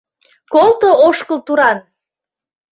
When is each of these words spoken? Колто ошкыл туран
Колто 0.53 0.89
ошкыл 1.07 1.39
туран 1.45 1.79